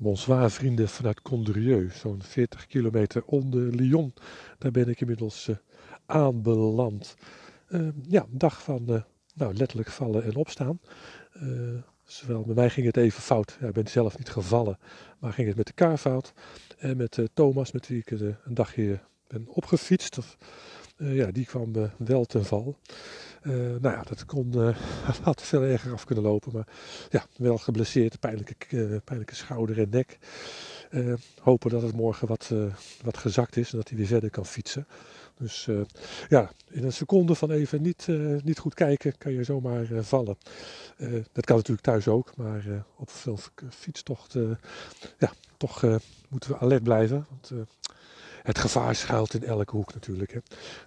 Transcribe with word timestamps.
bonsoir 0.00 0.50
vrienden 0.50 0.88
vanuit 0.88 1.22
Condrieu, 1.22 1.90
zo'n 1.90 2.22
40 2.22 2.66
kilometer 2.66 3.24
onder 3.24 3.74
Lyon. 3.74 4.14
Daar 4.58 4.70
ben 4.70 4.88
ik 4.88 5.00
inmiddels 5.00 5.48
uh, 5.48 5.56
aanbeland. 6.06 7.16
Uh, 7.68 7.88
ja, 8.08 8.26
dag 8.30 8.62
van 8.62 8.84
uh, 8.88 9.02
nou, 9.34 9.54
letterlijk 9.54 9.90
vallen 9.90 10.24
en 10.24 10.36
opstaan. 10.36 10.80
zowel 12.04 12.42
bij 12.42 12.54
mij 12.54 12.70
ging 12.70 12.86
het 12.86 12.96
even 12.96 13.22
fout. 13.22 13.58
Ik 13.60 13.72
ben 13.72 13.86
zelf 13.86 14.18
niet 14.18 14.30
gevallen, 14.30 14.78
maar 15.18 15.32
ging 15.32 15.48
het 15.48 15.56
met 15.56 15.66
de 15.66 15.72
kar 15.72 15.98
fout. 15.98 16.32
En 16.78 16.96
met 16.96 17.18
Thomas, 17.34 17.72
met 17.72 17.88
wie 17.88 17.98
ik 17.98 18.10
een 18.10 18.36
dagje 18.44 19.00
ben 19.26 19.46
opgefietst. 19.48 20.18
Of, 20.18 20.36
ja, 21.00 21.30
die 21.30 21.46
kwam 21.46 21.72
wel 21.96 22.24
ten 22.24 22.44
val. 22.44 22.76
Uh, 23.42 23.54
nou 23.54 23.94
ja, 23.94 24.02
dat 24.02 24.24
kon, 24.24 24.74
had 25.22 25.42
veel 25.42 25.62
erger 25.62 25.92
af 25.92 26.04
kunnen 26.04 26.24
lopen. 26.24 26.52
Maar 26.52 26.66
ja, 27.10 27.26
wel 27.36 27.58
geblesseerd, 27.58 28.20
pijnlijke, 28.20 29.00
pijnlijke 29.04 29.34
schouder 29.34 29.78
en 29.78 29.88
nek. 29.90 30.18
hopen 31.40 31.70
dat 31.70 31.82
het 31.82 31.94
morgen 31.94 32.28
wat, 32.28 32.52
wat 33.02 33.16
gezakt 33.16 33.56
is 33.56 33.70
en 33.72 33.78
dat 33.78 33.88
hij 33.88 33.98
weer 33.98 34.06
verder 34.06 34.30
kan 34.30 34.46
fietsen. 34.46 34.86
Dus 35.38 35.68
ja, 36.28 36.50
in 36.70 36.84
een 36.84 36.92
seconde 36.92 37.34
van 37.34 37.50
even 37.50 37.82
niet, 37.82 38.06
niet 38.44 38.58
goed 38.58 38.74
kijken 38.74 39.18
kan 39.18 39.32
je 39.32 39.44
zomaar 39.44 39.86
vallen. 40.00 40.36
dat 41.32 41.44
kan 41.44 41.56
natuurlijk 41.56 41.86
thuis 41.86 42.08
ook, 42.08 42.36
maar 42.36 42.84
op 42.96 43.10
veel 43.10 43.38
fietstochten 43.70 44.58
ja, 45.18 45.32
toch 45.56 45.82
moeten 46.28 46.50
we 46.50 46.58
alert 46.58 46.82
blijven. 46.82 47.26
Want 47.28 47.68
het 48.50 48.58
gevaar 48.58 48.94
schuilt 48.94 49.34
in 49.34 49.44
elke 49.44 49.76
hoek 49.76 49.94
natuurlijk. 49.94 50.32
Hè. 50.32 50.40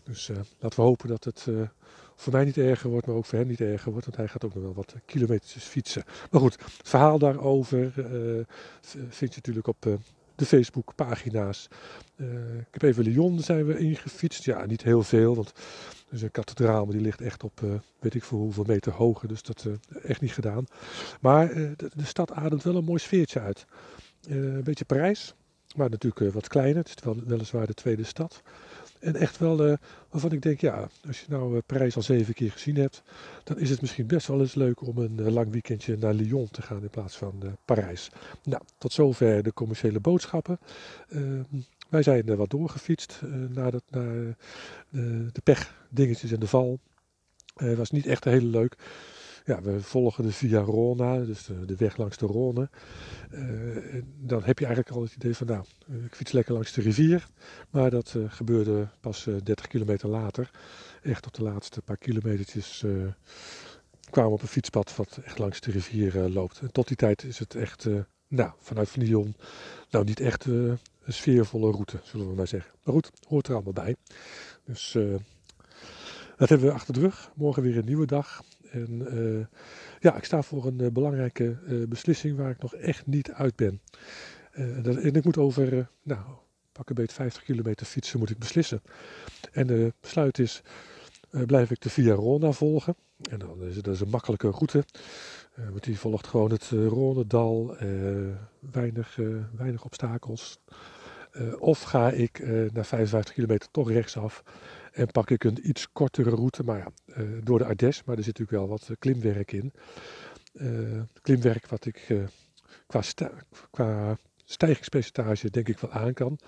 Dus 0.04 0.28
laten 0.60 0.80
we 0.80 0.86
hopen 0.86 1.08
dat 1.08 1.24
het 1.24 1.48
voor 2.16 2.34
mij 2.34 2.46
niet 2.46 2.58
erger 2.58 2.90
wordt, 2.90 3.08
maar 3.08 3.16
ook 3.16 3.26
voor 3.26 3.38
hem 3.38 3.48
niet 3.48 3.62
erger 3.62 3.92
wordt. 3.92 4.06
Want 4.06 4.18
hij 4.18 4.28
gaat 4.28 4.46
ook 4.46 4.54
nog 4.54 4.64
wel 4.64 4.74
wat 4.74 4.96
kilometers 5.06 5.64
fietsen. 5.64 6.04
Maar 6.32 6.42
goed, 6.42 6.54
het 6.54 6.90
verhaal 6.90 7.20
daarover 7.20 7.94
uh, 7.98 8.46
vind 9.10 9.34
je 9.34 9.36
natuurlijk 9.36 9.68
op 9.68 10.00
de 10.36 10.46
Facebookpagina's. 10.46 11.68
Ik 12.60 12.68
heb 12.72 12.82
even 12.82 13.04
Lyon 13.04 13.40
zijn 13.40 13.66
we 13.66 13.78
ingefietst. 13.78 14.44
Ja, 14.44 14.66
niet 14.66 14.84
heel 14.84 15.04
veel, 15.04 15.36
want 15.36 15.50
er 16.08 16.14
is 16.14 16.22
een 16.22 16.32
kathedraal, 16.32 16.86
maar 16.86 16.94
die 16.94 17.04
ligt 17.04 17.22
echt 17.22 17.44
op 17.44 17.62
weet 18.00 18.16
ik 18.16 18.24
voor 18.24 18.40
hoeveel 18.40 18.64
meter 18.68 18.92
hoger. 18.92 19.28
Dus 19.28 19.44
dat 19.44 19.68
echt 20.04 20.22
niet 20.22 20.34
gedaan. 20.34 20.66
Maar 21.20 21.48
de, 21.54 21.76
de, 21.96 22.06
stad 22.06 22.32
ademt 22.32 22.64
wel 22.64 22.76
een 22.76 22.84
mooi 22.84 23.00
sfeertje 23.00 23.40
uit. 23.40 23.66
een 24.28 24.64
beetje 24.64 24.86
Parijs, 24.86 25.34
maar 25.76 25.90
natuurlijk 25.90 26.34
wat 26.34 26.48
kleiner. 26.48 26.84
Het 26.84 26.88
is 26.88 27.04
wel, 27.04 27.18
weliswaar 27.26 27.68
de 27.68 27.74
tweede 27.74 28.04
stad. 28.04 28.42
En 29.00 29.16
echt 29.16 29.38
wel 29.38 29.68
uh, 29.68 29.74
waarvan 30.10 30.32
ik 30.32 30.42
denk, 30.42 30.62
ja, 30.62 30.90
als 31.08 31.20
je 31.20 31.26
nou 31.30 31.56
uh, 31.56 31.62
Parijs 31.66 31.96
al 31.96 32.02
zeven 32.02 32.34
keer 32.34 32.52
gezien 32.52 32.76
hebt, 32.76 33.04
dan 33.44 33.60
is 33.60 33.70
het 33.70 33.82
misschien 33.82 34.08
best 34.08 34.28
wel 34.28 34.40
eens 34.40 34.56
leuk 34.56 34.88
om 34.88 34.98
een 34.98 35.32
lang 35.32 35.52
weekendje 35.52 35.98
naar 35.98 36.14
Lyon 36.14 36.50
te 36.52 36.62
gaan 36.62 36.82
in 36.82 36.90
plaats 36.90 37.18
van 37.18 37.58
Parijs. 37.66 38.10
Nou, 38.44 38.62
tot 38.78 38.94
zover 38.94 39.44
de 39.44 39.54
commerciële 39.54 40.00
boodschappen. 40.00 40.60
Ehm, 41.10 41.44
wij 41.90 42.04
zijn 42.04 42.28
er 42.28 42.38
wat 42.38 42.50
doorgefietst 42.50 43.22
naar, 43.50 43.72
dat, 43.72 43.84
naar 43.90 44.36
de 45.32 45.42
pechdingetjes 45.44 46.32
en 46.32 46.40
de 46.40 46.48
val. 46.48 46.80
Het 47.56 47.78
was 47.78 47.92
niet 47.92 48.06
echt 48.06 48.24
heel 48.24 48.42
leuk 48.42 48.76
ja, 49.46 49.62
we 49.62 49.82
volgen 49.82 50.24
de 50.24 50.32
Via 50.32 50.60
Rona, 50.60 51.20
dus 51.20 51.46
de, 51.66 51.76
weg 51.76 51.98
langs 51.98 52.18
de 52.18 52.28
Rhône. 52.28 52.70
Uh, 53.32 54.04
dan 54.20 54.44
heb 54.44 54.60
je 54.60 54.66
eigenlijk 54.66 54.96
al 54.96 55.04
het 55.04 55.16
idee 55.16 55.36
van, 55.36 55.48
nou, 55.48 55.64
ik 56.06 56.16
fiets 56.16 56.32
lekker 56.32 56.54
langs 56.54 56.74
de 56.74 56.82
rivier. 56.82 57.28
Maar 57.70 57.90
dat 57.90 58.14
uh, 58.18 58.32
gebeurde 58.32 58.88
pas 59.00 59.26
uh, 59.26 59.36
30 59.44 59.68
kilometer 59.68 60.10
later. 60.10 60.52
Echt 61.02 61.26
op 61.26 61.34
de 61.34 61.44
laatste 61.44 61.82
paar 61.82 61.98
kilometertjes 61.98 62.86
kwamen 64.10 64.32
we 64.32 64.38
op 64.38 64.42
een 64.42 64.48
fietspad 64.48 64.96
wat 64.96 65.20
echt 65.24 65.38
langs 65.38 65.60
de 65.60 65.72
rivier 65.72 66.30
loopt. 66.30 66.60
En 66.60 66.72
tot 66.72 66.88
die 66.88 66.98
tijd 66.98 67.24
is 67.24 67.40
het 67.40 67.56
echt, 67.56 67.88
nou, 68.28 68.52
vanuit 68.60 68.96
Lyon, 68.96 69.36
nou 69.90 70.06
niet 70.06 70.20
echt 70.20 70.46
een 70.46 70.80
sfeervolle 71.08 71.72
route, 71.72 72.00
zullen 72.04 72.30
we 72.30 72.36
maar 72.36 72.48
zeggen. 72.48 72.72
Maar 72.84 72.94
goed, 72.94 73.12
hoort 73.28 73.48
er 73.48 73.54
allemaal 73.54 73.74
bij. 73.74 73.96
Dus 74.66 74.98
dat 76.38 76.50
hebben 76.50 76.68
we 76.68 76.74
achter 76.74 76.94
de 76.94 77.00
rug. 77.00 77.32
Morgen 77.36 77.64
weer 77.64 77.78
een 77.78 77.86
nieuwe 77.86 78.06
dag. 78.06 78.44
En 78.74 79.16
uh, 79.18 79.46
ja, 80.00 80.16
ik 80.16 80.24
sta 80.24 80.42
voor 80.42 80.66
een 80.66 80.82
uh, 80.82 80.88
belangrijke 80.92 81.58
uh, 81.68 81.88
beslissing 81.88 82.38
waar 82.38 82.50
ik 82.50 82.62
nog 82.62 82.76
echt 82.76 83.06
niet 83.06 83.32
uit 83.32 83.56
ben. 83.56 83.82
En 84.52 85.14
ik 85.14 85.24
moet 85.24 85.38
over, 85.38 85.90
nou, 86.04 86.22
pak 86.72 86.90
een 86.90 86.96
beetje 86.96 87.16
50 87.16 87.44
kilometer 87.44 87.86
fietsen 87.86 88.20
moet 88.20 88.30
ik 88.30 88.38
beslissen. 88.38 88.82
En 89.52 89.68
de 89.68 89.94
besluit 90.00 90.40
is, 90.40 90.62
blijf 91.30 91.72
ik 91.72 91.82
de 91.82 91.90
Via 91.90 92.14
Rona 92.14 92.52
volgen. 92.52 92.96
En 93.30 93.40
dan 93.40 93.64
is 93.64 93.76
dat 93.76 93.94
is 93.94 94.00
een 94.00 94.10
makkelijke 94.10 94.50
route. 94.50 94.86
want 95.56 95.84
die 95.84 96.00
volgt 96.00 96.28
gewoon 96.28 96.52
het 96.52 96.70
Ronedal, 96.70 97.76
weinig, 98.72 99.20
weinig 99.56 99.86
obstakels. 99.86 100.60
of 101.60 101.82
ga 101.82 102.12
ik 102.12 102.40
na 102.74 102.84
55 102.84 103.34
kilometer 103.34 103.72
toch 103.72 103.92
rechtsaf 103.92 104.44
en 104.94 105.08
pak 105.08 105.30
ik 105.30 105.44
een 105.44 105.70
iets 105.70 105.92
kortere 105.92 106.30
route, 106.30 106.64
maar 106.64 106.78
ja, 106.78 106.92
uh, 107.06 107.40
door 107.44 107.58
de 107.58 107.66
Ardèche, 107.66 108.02
maar 108.06 108.18
er 108.18 108.24
zit 108.24 108.38
natuurlijk 108.38 108.68
wel 108.68 108.78
wat 108.78 108.90
eh, 108.90 108.96
klimwerk 109.00 109.52
in. 109.52 109.74
Uh, 110.54 111.02
klimwerk 111.22 111.68
wat 111.68 111.86
ik 111.86 112.28
qua, 112.88 113.02
qua 113.72 114.18
stijgingspercentage 114.44 115.50
denk 115.50 115.68
ik 115.68 115.80
wel 115.80 115.92
aan 115.92 116.14
kan. 116.14 116.40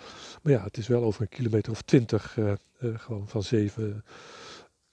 Maar 0.42 0.54
ja, 0.54 0.64
het 0.64 0.78
is 0.78 0.88
wel 0.88 1.04
over 1.04 1.22
een 1.22 1.30
kilometer 1.30 1.72
of 1.72 1.82
twintig, 1.82 2.38
gewoon 2.80 3.28
van 3.28 3.44
zeven, 3.44 4.04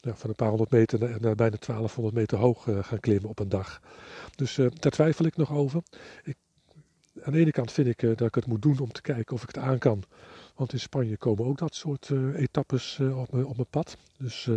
nou, 0.00 0.16
van 0.16 0.30
een 0.30 0.36
paar 0.36 0.48
honderd 0.48 0.70
meter 0.70 0.98
naar, 0.98 1.20
naar 1.20 1.34
bijna 1.34 1.56
1200 1.60 2.14
meter 2.14 2.38
hoog 2.38 2.62
gaan 2.80 3.00
klimmen 3.00 3.30
op 3.30 3.38
een 3.38 3.48
dag. 3.48 3.80
Dus 4.34 4.54
daar 4.54 4.92
twijfel 4.92 5.24
ik 5.24 5.36
nog 5.36 5.52
over. 5.52 5.82
Ik, 6.22 6.36
aan 7.22 7.32
de 7.32 7.38
ene 7.38 7.50
kant 7.50 7.72
vind 7.72 7.88
ik 7.88 8.00
dat 8.00 8.28
ik 8.28 8.34
het 8.34 8.46
moet 8.46 8.62
doen 8.62 8.78
om 8.78 8.92
te 8.92 9.02
kijken 9.02 9.34
of 9.34 9.42
ik 9.42 9.48
het 9.48 9.58
aan 9.58 9.78
kan. 9.78 10.04
Want 10.54 10.72
in 10.72 10.80
Spanje 10.80 11.16
komen 11.16 11.44
ook 11.44 11.58
dat 11.58 11.74
soort 11.74 12.08
uh, 12.08 12.40
etappes 12.40 12.98
uh, 13.00 13.18
op, 13.18 13.34
op 13.34 13.56
mijn 13.56 13.68
pad. 13.70 13.96
Dus 14.18 14.50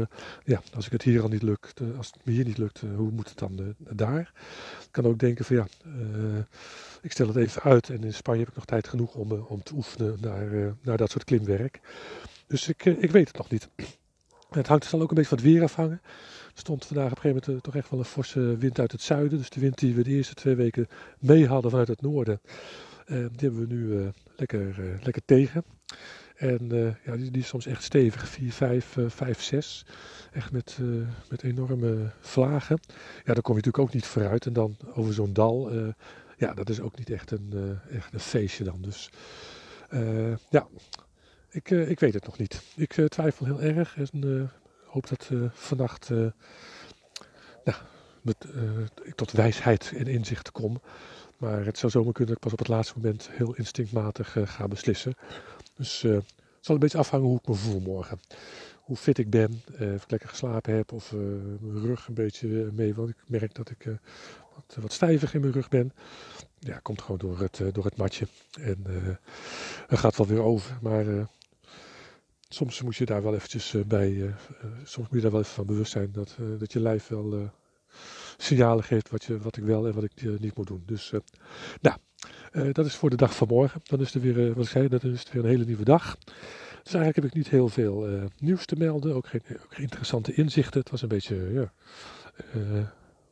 ja, 0.44 0.62
als 0.74 0.86
ik 0.86 0.92
het 0.92 1.02
hier 1.02 1.22
al 1.22 1.28
niet 1.28 1.42
lukt, 1.42 1.82
als 1.98 2.08
het 2.08 2.26
me 2.26 2.32
hier 2.32 2.46
niet 2.46 2.58
lukt, 2.58 2.82
hoe 2.96 3.12
moet 3.12 3.30
het 3.30 3.38
dan 3.38 3.76
daar? 3.78 4.32
Ik 4.82 4.92
kan 4.92 5.06
ook 5.06 5.20
denken 5.20 5.46
van 5.46 5.56
ja, 5.56 5.68
ik 7.02 7.12
stel 7.12 7.28
het 7.28 7.36
even 7.36 7.62
uit 7.62 7.90
en 7.90 8.04
in 8.04 8.14
Spanje 8.14 8.40
heb 8.40 8.50
ik 8.50 8.56
nog 8.56 8.66
tijd 8.66 8.88
genoeg 8.88 9.16
om, 9.16 9.32
om 9.32 9.64
te 9.64 9.74
oefenen 9.74 10.18
naar, 10.22 10.76
naar 10.82 10.98
dat 10.98 11.12
soort 11.12 11.24
klimwerk. 11.24 11.80
Dus 12.48 12.68
ik, 12.68 12.86
ik 12.86 13.12
weet 13.12 13.28
het 13.28 13.38
nog 13.38 13.50
niet. 13.50 13.70
Het 14.50 14.68
hangt, 14.68 14.86
zal 14.86 15.02
ook 15.02 15.10
een 15.10 15.16
beetje 15.16 15.30
van 15.30 15.38
het 15.38 15.48
weer 15.48 15.64
afhangen. 15.64 16.02
Er 16.56 16.62
stond 16.62 16.86
vandaag 16.86 17.06
op 17.06 17.16
een 17.16 17.22
gegeven 17.22 17.44
moment 17.46 17.64
toch 17.64 17.76
echt 17.76 17.90
wel 17.90 18.00
een 18.00 18.06
forse 18.06 18.58
wind 18.58 18.80
uit 18.80 18.92
het 18.92 19.02
zuiden. 19.02 19.38
Dus 19.38 19.50
de 19.50 19.60
wind 19.60 19.78
die 19.78 19.96
we 19.96 20.04
de 20.04 20.10
eerste 20.10 20.34
twee 20.34 20.56
weken 20.56 20.88
mee 21.20 21.48
hadden 21.48 21.72
vanuit 21.72 21.88
het 21.88 22.02
noorden, 22.02 22.42
die 23.06 23.30
hebben 23.38 23.68
we 23.68 23.74
nu 23.74 24.12
lekker, 24.36 24.76
lekker 25.04 25.22
tegen. 25.26 25.64
En 26.36 26.70
ja, 27.06 27.16
die, 27.16 27.32
is 27.32 27.48
soms 27.48 27.66
echt 27.66 27.84
stevig, 27.84 28.28
4, 28.28 28.52
5, 28.52 28.96
uh, 28.96 29.10
5 29.10 29.42
6. 29.42 29.86
Echt 30.32 30.52
met, 30.52 30.78
met 31.30 31.44
enorme 31.44 32.12
vlagen. 32.20 32.80
Ja, 33.26 33.34
daar 33.34 33.42
kom 33.42 33.56
je 33.56 33.62
natuurlijk 33.62 33.80
ook 33.80 33.94
niet 33.94 34.06
vooruit. 34.06 34.46
En 34.46 34.54
dan 34.54 34.78
over 34.94 35.14
zo'n 35.14 35.34
dal, 35.34 35.72
ja, 36.38 36.54
dat 36.54 36.70
is 36.70 36.80
ook 36.80 36.98
niet 36.98 37.10
echt 37.10 37.32
een, 37.32 37.80
echt 37.90 38.14
een 38.14 38.20
feestje 38.20 38.64
dan. 38.64 38.82
Dus 38.82 39.10
ja, 40.50 40.68
ik, 41.56 41.70
ik 41.70 42.00
weet 42.00 42.14
het 42.14 42.26
nog 42.26 42.38
niet. 42.38 42.62
Ik 42.76 42.94
twijfel 43.08 43.46
heel 43.46 43.62
erg 43.62 43.98
en 43.98 44.52
hoop 44.86 45.08
dat 45.08 45.30
vannacht 45.54 46.10
nou, 46.10 47.78
met, 48.22 48.38
tot 49.16 49.32
wijsheid 49.32 49.94
en 49.96 50.08
inzicht 50.08 50.52
kom. 50.52 50.82
Maar 51.38 51.66
het 51.66 51.78
zou 51.78 51.92
zomaar 51.92 52.14
kunnen 52.14 52.34
dat 52.34 52.44
ik 52.44 52.50
pas 52.50 52.52
op 52.52 52.60
het 52.60 52.68
laatste 52.68 52.94
moment 52.96 53.30
heel 53.32 53.56
instinctmatig 53.56 54.38
ga 54.44 54.68
beslissen. 54.68 55.14
Dus 55.76 56.04
uh, 56.04 56.14
het 56.14 56.24
zal 56.60 56.76
een 56.76 56.82
beetje 56.82 56.98
afhangen 56.98 57.28
hoe 57.28 57.38
ik 57.38 57.48
me 57.48 57.54
voel 57.54 57.80
morgen. 57.80 58.20
Hoe 58.80 58.96
fit 58.96 59.18
ik 59.18 59.30
ben, 59.30 59.62
uh, 59.80 59.94
of 59.94 60.04
ik 60.04 60.12
lekker 60.12 60.30
geslapen 60.30 60.74
heb 60.74 60.92
of 60.92 61.12
uh, 61.12 61.20
mijn 61.60 61.86
rug 61.86 62.08
een 62.08 62.14
beetje 62.14 62.48
mee. 62.74 62.96
Want 62.96 63.10
ik 63.10 63.16
merk 63.28 63.56
dat 63.56 63.70
ik 63.70 63.86
wat, 64.56 64.78
wat 64.82 64.94
stijvig 64.94 65.34
in 65.34 65.42
mijn 65.42 65.54
rug 65.54 65.70
ben. 65.70 65.94
Ja, 66.60 66.80
komt 66.80 67.02
gewoon 67.02 67.18
door 67.18 67.40
het, 67.40 67.62
door 67.72 67.86
het 67.86 67.98
matje. 67.98 68.28
En 68.60 68.84
het 69.88 70.00
gaat 70.00 70.18
wel 70.18 70.28
weer 70.28 70.42
over. 70.42 70.78
Maar 70.82 71.06
soms 72.48 72.82
moet 72.82 72.96
je 72.96 73.06
daar 73.06 73.24
wel 73.24 73.36
eventjes 73.36 73.76
bij, 73.88 74.36
soms 74.84 75.08
moet 75.08 75.18
je 75.18 75.22
daar 75.22 75.32
wel 75.32 75.40
even 75.40 75.54
van 75.54 75.66
bewust 75.66 75.92
zijn 75.92 76.12
dat, 76.12 76.38
dat 76.58 76.74
je 76.74 76.80
lijf 76.80 77.08
wel 77.08 77.52
signalen 78.38 78.84
geeft 78.84 79.10
wat, 79.10 79.24
je, 79.24 79.40
wat 79.40 79.58
ik 79.58 79.64
wel 79.64 79.88
en 79.88 79.94
wat 79.94 80.04
ik 80.04 80.40
niet 80.40 80.56
moet 80.56 80.68
doen. 80.68 80.84
Dus 80.86 81.12
nou, 81.82 81.98
dat 82.74 82.86
is 82.86 82.96
voor 82.96 83.10
de 83.10 83.16
dag 83.16 83.36
van 83.36 83.48
morgen. 83.48 83.82
Dan 83.84 84.00
is 84.00 84.14
er 84.14 84.22
weer, 84.22 84.54
wat 84.54 84.64
ik 84.64 84.70
zei, 84.70 84.88
dat 84.88 85.04
is 85.04 85.20
het 85.20 85.32
weer 85.32 85.44
een 85.44 85.50
hele 85.50 85.66
nieuwe 85.66 85.84
dag. 85.84 86.18
Dus 86.84 86.94
eigenlijk 86.94 87.16
heb 87.16 87.26
ik 87.26 87.34
niet 87.34 87.50
heel 87.50 87.68
veel 87.68 88.08
nieuws 88.40 88.66
te 88.66 88.76
melden. 88.76 89.16
Ook 89.16 89.28
geen, 89.28 89.42
ook 89.64 89.74
geen, 89.74 89.84
interessante 89.84 90.34
inzichten. 90.34 90.80
Het 90.80 90.90
was 90.90 91.02
een 91.02 91.08
beetje 91.08 91.70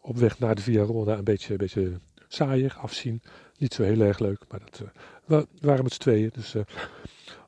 op 0.01 0.18
weg 0.18 0.39
naar 0.39 0.56
de 0.56 0.62
Via 0.62 0.83
Rona 0.83 1.18
een 1.18 1.24
beetje, 1.24 1.51
een 1.51 1.57
beetje 1.57 2.00
saaier, 2.27 2.75
afzien. 2.81 3.21
Niet 3.57 3.74
zo 3.74 3.83
heel 3.83 4.01
erg 4.01 4.19
leuk, 4.19 4.44
maar 4.50 4.59
dat 4.59 4.83
waren 5.62 5.83
met 5.83 5.94
z'n 5.94 6.00
tweeën. 6.00 6.30
Dus 6.33 6.56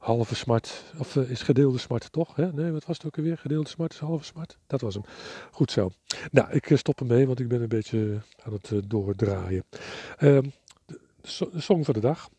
halve 0.06 0.36
smart, 0.36 0.84
of 0.98 1.16
is 1.16 1.42
gedeelde 1.42 1.78
smart 1.78 2.12
toch? 2.12 2.36
Hè? 2.36 2.54
Nee, 2.54 2.72
wat 2.72 2.86
was 2.86 2.98
het 2.98 3.06
ook 3.06 3.18
alweer? 3.18 3.38
Gedeelde 3.38 3.70
smart 3.70 3.94
is 3.94 4.00
halve 4.00 4.24
smart. 4.24 4.58
Dat 4.68 4.82
was 4.82 4.94
hem. 4.94 5.04
Goed 5.52 5.72
zo. 5.72 5.92
Nou, 6.32 6.52
ik 6.52 6.72
stop 6.74 7.00
ermee, 7.00 7.28
want 7.28 7.40
ik 7.40 7.48
ben 7.48 7.62
een 7.62 7.68
beetje 7.68 8.22
aan 8.44 8.54
het 8.54 8.90
doordraaien. 8.90 9.64
Um, 10.22 10.52
de 11.26 11.62
song 11.62 11.84
van 11.84 11.94
de 11.94 12.00
dag. 12.00 12.30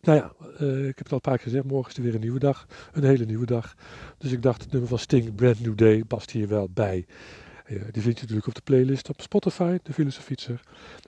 Nou 0.00 0.18
ja, 0.18 0.32
ik 0.66 0.96
heb 0.96 0.98
het 0.98 1.08
al 1.08 1.14
een 1.14 1.20
paar 1.20 1.36
keer 1.36 1.44
gezegd, 1.44 1.64
morgen 1.64 1.90
is 1.90 1.96
er 1.96 2.02
weer 2.02 2.14
een 2.14 2.20
nieuwe 2.20 2.38
dag. 2.38 2.66
Een 2.92 3.04
hele 3.04 3.24
nieuwe 3.24 3.46
dag. 3.46 3.74
Dus 4.18 4.32
ik 4.32 4.42
dacht, 4.42 4.62
het 4.62 4.72
nummer 4.72 4.88
van 4.88 4.98
Sting, 4.98 5.34
Brand 5.34 5.60
New 5.60 5.76
Day, 5.76 6.04
past 6.04 6.30
hier 6.30 6.48
wel 6.48 6.68
bij. 6.70 7.06
Die 7.66 8.02
vind 8.02 8.14
je 8.14 8.20
natuurlijk 8.20 8.46
op 8.46 8.54
de 8.54 8.60
playlist 8.64 9.08
op 9.08 9.20
Spotify, 9.20 9.78
de 9.82 9.92
Filosofietser. 9.92 10.60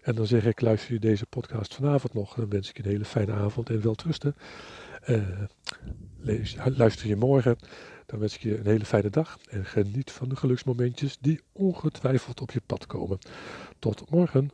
En 0.02 0.14
dan 0.14 0.26
zeg 0.26 0.44
ik, 0.44 0.60
luister 0.60 0.92
je 0.92 1.00
deze 1.00 1.26
podcast 1.26 1.74
vanavond 1.74 2.14
nog. 2.14 2.34
Dan 2.34 2.48
wens 2.48 2.68
ik 2.68 2.76
je 2.76 2.82
een 2.82 2.90
hele 2.90 3.04
fijne 3.04 3.32
avond 3.32 3.70
en 3.70 3.82
welterusten. 3.82 4.34
Uh, 4.36 4.44
lees, 6.18 6.56
luister 6.76 7.06
je 7.06 7.16
morgen, 7.16 7.56
dan 8.06 8.18
wens 8.18 8.34
ik 8.34 8.40
je 8.40 8.58
een 8.58 8.66
hele 8.66 8.84
fijne 8.84 9.10
dag. 9.10 9.38
En 9.50 9.64
geniet 9.64 10.10
van 10.10 10.28
de 10.28 10.36
geluksmomentjes 10.36 11.18
die 11.20 11.40
ongetwijfeld 11.52 12.40
op 12.40 12.50
je 12.50 12.60
pad 12.66 12.86
komen. 12.86 13.18
Tot 13.78 14.10
morgen. 14.10 14.50